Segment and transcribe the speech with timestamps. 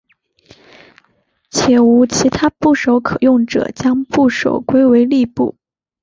[1.51, 5.55] 且无其他部首可用者将部首归为立部。